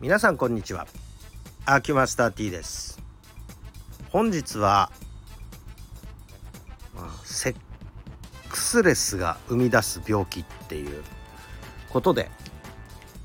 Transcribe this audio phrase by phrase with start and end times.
[0.00, 0.86] 皆さんこんにちは。
[1.66, 3.02] アキュマスター T です。
[4.08, 4.90] 本日は、
[7.22, 7.56] セッ
[8.48, 11.02] クスレスが生み出す病気っていう
[11.90, 12.30] ことで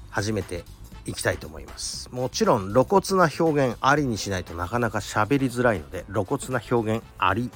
[0.09, 0.65] 始めて
[1.05, 2.09] いきたいと思います。
[2.11, 7.49] もちろん露骨な表現ありにしないとなかなか喋りづらいので露骨な表現あり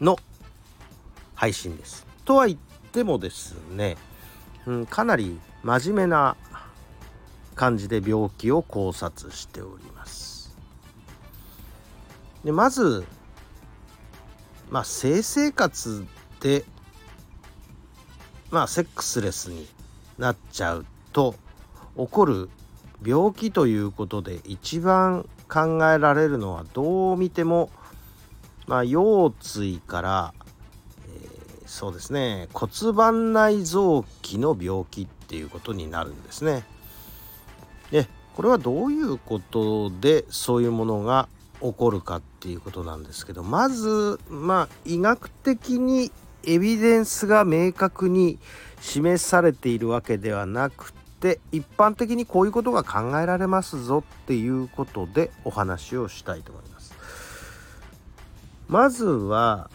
[0.00, 0.18] の
[1.36, 2.04] 配信です。
[2.24, 2.58] とは言っ
[2.90, 3.96] てもですね、
[4.66, 6.36] うん、かなり真面目な
[7.60, 10.56] 感じで病気を考察しております
[12.42, 13.04] でまず
[14.70, 16.06] まあ性生活
[16.40, 16.64] で
[18.50, 19.68] まあセックスレスに
[20.16, 21.34] なっちゃうと
[21.98, 22.48] 起こる
[23.04, 27.68] 病気ということで一番考えられるのはどう見ても、
[28.68, 30.34] まあ、腰椎から、
[31.08, 36.64] えー、そうですね骨盤内臓器の病気っていうことになるんですね。
[37.90, 41.28] でこれはどういうことでそういうものが
[41.60, 46.10] 起こるかっていうことなんですけどまずまあ医学的に
[46.44, 48.38] エビデンスが明確に
[48.80, 56.94] 示されているわけではなくて一般的にこういうことが考えられますぞっていうことでお話をしたいと思います。
[58.68, 59.68] まずは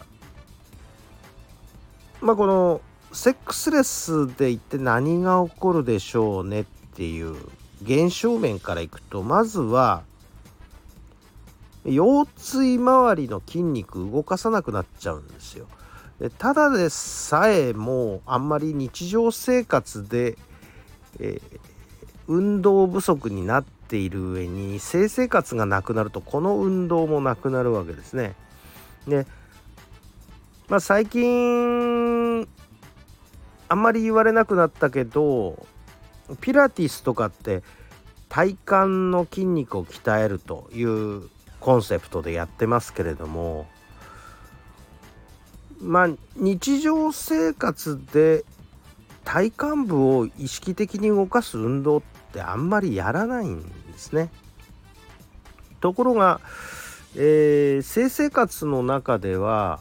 [2.20, 2.80] まあこの
[3.12, 7.36] セックスレスで一体何が起こるでしょうねっていう
[7.82, 10.02] 現象面からいくとまずは
[11.84, 15.66] 腰椎周りの筋肉動かさなくなっちゃうんですよ。
[16.18, 20.38] でただでさえもうあんまり日常生活で、
[21.20, 21.60] えー、
[22.26, 28.34] 運動不足になっている上に性生活がなくなるとこの運動もなくなるわけですね。
[29.06, 29.26] で
[30.68, 32.48] まあ最近
[33.68, 35.66] あんまり言われなくなったけど
[36.40, 37.62] ピラティスとかって
[38.28, 38.58] 体幹
[39.10, 41.28] の筋肉を鍛えるという
[41.60, 43.66] コンセプトでやってますけれども
[45.80, 48.44] まあ日常生活で
[49.24, 49.44] 体
[49.74, 54.30] 幹部を意識的に動かす運動ってあんまりやらないんですね。
[55.80, 56.40] ところが、
[57.16, 59.80] えー、性生活の中では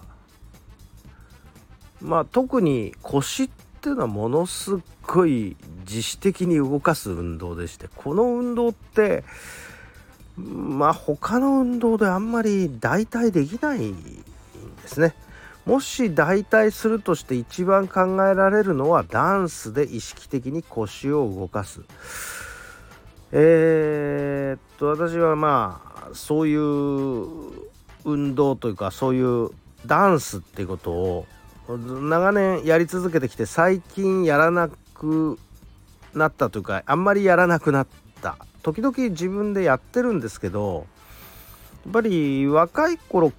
[2.02, 3.50] まあ特に腰っ
[3.82, 5.56] ていうのはものすごい
[5.88, 9.24] 自主的に動かす運動でしてこの運動って
[10.38, 13.96] まあ他の運動であんまり代替できないん
[14.82, 15.16] ですね。
[15.66, 21.82] もし代替するとして一番考えられるのはダンスで意識的に腰を動かす。
[23.32, 26.60] えー、っと私はまあそういう
[28.04, 29.50] 運動というかそういう
[29.86, 31.26] ダンスっていうことを
[31.68, 34.70] 長年やり続けてきて最近やらな
[35.06, 35.40] く
[36.14, 37.88] なったというかあんまりやらなくなっ
[38.22, 40.88] た時々自分でやってるんですけど
[41.86, 43.32] やっぱり若い頃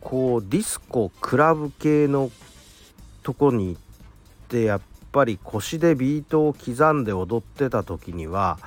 [0.00, 2.30] こうディスコクラブ系の
[3.22, 3.80] とこに行っ
[4.48, 4.80] てやっ
[5.12, 8.58] ぱり腰でビートを刻んで踊ってた時には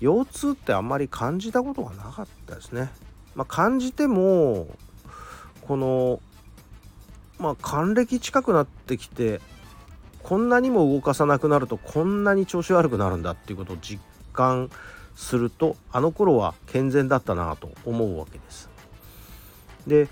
[0.00, 2.90] 腰痛ってあんまり感じたことがなかったですね。
[3.34, 4.68] まあ、感じても
[5.62, 6.20] この
[7.38, 9.40] まあ還暦近くなってきて
[10.24, 14.02] こんなにも動かさなくなるとこんなに調子悪くなるんだっていうことを実
[14.32, 14.70] 感
[15.14, 18.70] するとあの頃は健全だったなと思うわけです。
[19.86, 20.08] で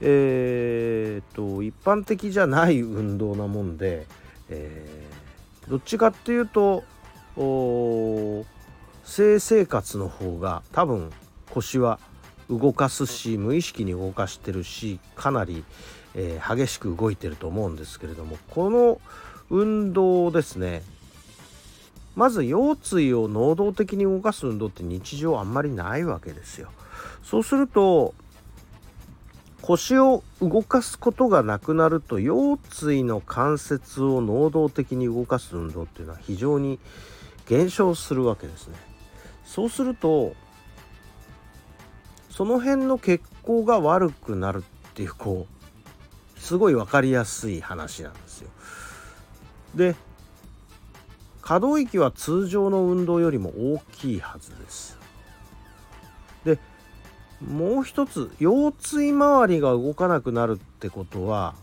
[0.00, 4.06] えー、っと一般的じゃない運動なもんで、
[4.50, 6.84] えー、どっちかっていうと
[9.04, 11.10] 性生活の方が多分
[11.50, 11.98] 腰は
[12.50, 15.64] 動かすし無意識に動かしてるしかなり、
[16.14, 19.00] えー、激しく動いてると思うんですけれどもこの
[19.50, 20.82] 運動ですね
[22.16, 26.70] まず腰椎を能動的に動かす運動って日常あんまりないわけですよ。
[27.22, 28.14] そうすると
[29.60, 36.78] 腰を動かすことがなくなると腰椎の関節を能動的に動かす運動っていうのは非常に
[37.46, 38.76] 減少するわけですね。
[39.44, 40.34] そうすると
[42.30, 48.50] その辺の血行が悪くなるっていうこうすごい分かりやすい話なんですよ。
[49.76, 49.94] で
[51.42, 54.98] 可動域は通常の運動よりも大きいはずです。
[56.44, 56.58] で
[57.46, 61.54] もう一つ腰椎周りが動かなくなるってことは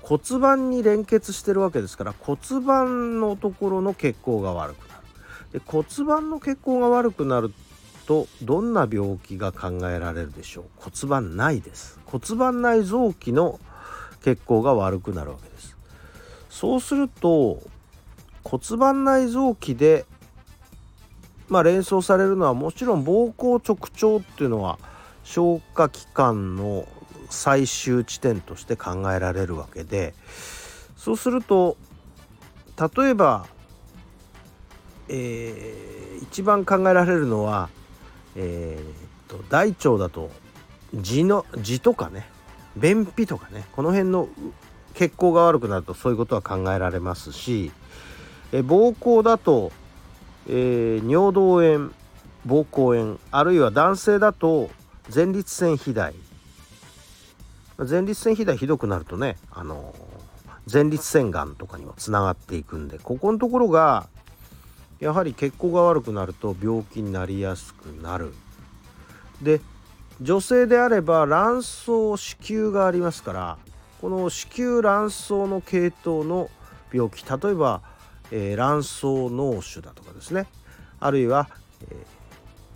[0.00, 5.00] 骨盤に連結してるわけですから骨盤のところの血行が悪くなる。
[5.52, 7.52] で骨盤の血行が悪くなる
[8.06, 10.64] とどんな病気が考えられるでしょう？
[10.76, 13.60] 骨盤内です骨盤内臓器の
[14.22, 15.73] 血行が悪くなるわけです
[16.54, 17.60] そうすると
[18.44, 20.06] 骨盤内臓器で
[21.48, 24.78] まあ、連想されるのはもちろん膀胱直腸っていうのは
[25.24, 26.86] 消化器官の
[27.28, 30.14] 最終地点として考えられるわけで
[30.96, 31.76] そうすると
[32.96, 33.46] 例えば、
[35.08, 37.68] えー、一番考えられるのは、
[38.36, 40.30] えーと、大腸だと
[40.94, 42.26] 痔の痔とかね
[42.76, 44.28] 便秘とかねこの辺の
[44.94, 47.72] 血行が悪くなるとそういうことは考えられますし、
[48.52, 49.72] え膀胱だと、
[50.48, 51.90] えー、尿道炎
[52.46, 54.70] 膀胱炎あるいは男性だと
[55.14, 56.14] 前立腺肥大。
[57.78, 59.94] 前立腺肥大ひどくなるとねあの
[60.72, 64.06] 前立腺がんとかにもつながっていくんでここのところが
[65.00, 68.32] やはり血行が悪くなると病気になりやすくなる。
[69.42, 69.60] で
[70.20, 73.58] 女性であれば卵巣子宮がありますから
[74.04, 76.50] この子宮卵巣の系統の
[76.92, 77.80] 病気例えば、
[78.30, 80.46] えー、卵巣脳腫だとかですね。
[81.00, 81.48] あるいは、
[81.90, 81.94] え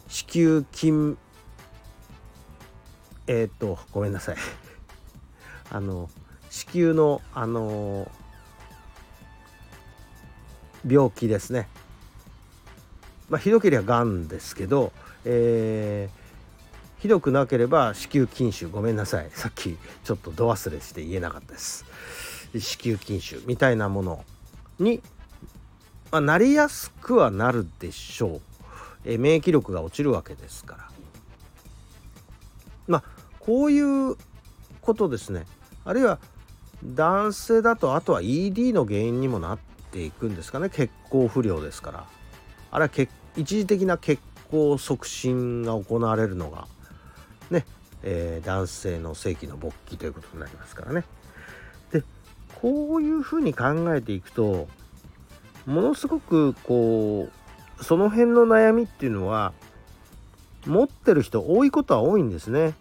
[0.09, 1.19] ー、子宮筋
[3.27, 4.37] えー、っとごめんなさい。
[5.69, 6.09] あの
[6.49, 8.11] 子宮のあの
[10.89, 11.69] 病気ですね。
[13.29, 14.95] まあひどければがんですけど、
[15.27, 16.28] えー、
[17.00, 19.31] ひどくなければ子宮筋腫ごめんなさい。
[19.31, 21.85] さっきちょっと度忘れして言えなかったです。
[22.59, 24.25] 子宮筋腫みたいなもの
[24.81, 25.00] に、
[26.11, 28.41] まあ、なりやすくはなるでしょう、
[29.05, 30.89] え、免疫力が落ちるわけですから。
[32.89, 33.05] まあ
[33.39, 34.17] こういう
[34.81, 35.47] ことですね。
[35.85, 36.19] あるいは
[36.85, 39.59] 男性だとあとは ED の原因にもなっ
[39.93, 40.69] ていくんですかね。
[40.69, 42.06] 血行不良ですから。
[42.73, 42.91] あれは
[43.37, 46.67] 一時的な血行促進が行われるのが。
[47.50, 47.65] ね、
[48.03, 51.05] えー、男性の性器の勃起ということになりますからね。
[51.93, 52.03] で
[52.61, 54.69] こういうふうに考えていくと
[55.67, 57.29] ものすごくこ
[57.79, 59.53] うその辺の悩みっていうのは
[60.67, 62.75] 持ってる人多いことは多いんですね。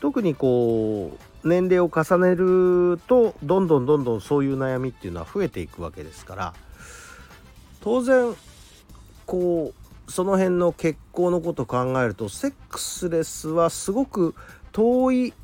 [0.00, 6.54] 特にこう年齢を重ねるとどんどんどんどんそういう悩みっていうのは増えていくわけですから。
[7.80, 8.34] 当然
[9.24, 14.34] こうその辺の血行のことを考えるとセックスレスはすごく
[14.72, 15.34] 遠い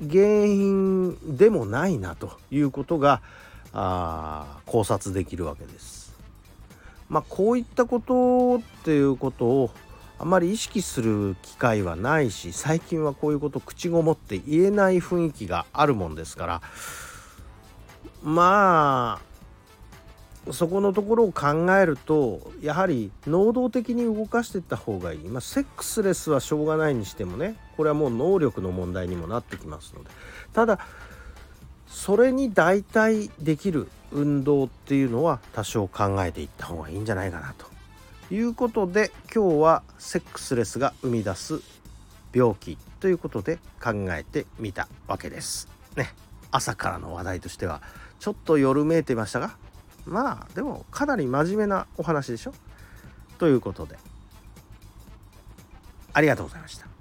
[0.00, 3.22] 原因でもないなということが
[3.72, 6.14] あ考察できるわけです。
[7.08, 9.70] まあ、こういったことっていうことを
[10.18, 16.62] あまり意識する機会はないし最近はこういうこと口ごもって言えない雰囲気があるもんですから
[18.24, 19.35] まあ
[20.52, 30.10] そこのところを考えるとやはり能動的に動かしていった方がいい、まあ、セックスレスはしょうがないにしてもねこれはもう能力の問題にもなってきますので。
[30.52, 30.78] ただ
[31.86, 41.60] それに代替できる運動っていうのは多少考えていった方がいいんじゃないかなということで今日はセックスレスが生み出す
[42.34, 45.68] 病気ということで考えてみたわけです。
[45.96, 46.12] ね。
[46.50, 47.82] 朝からの話題としては
[48.18, 49.56] ちょっと夜めいてましたが
[50.06, 52.54] まあでもかなり真面目なお話でしょ？
[53.38, 53.98] ということで
[56.12, 56.95] ありがとうございました。